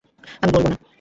[0.41, 0.77] আমি বলবো না।